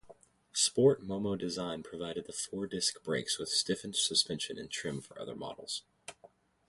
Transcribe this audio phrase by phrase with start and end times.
[0.55, 5.83] Sport MomoDesign provided the four-disc brakes with stiffened suspension and trim for other models.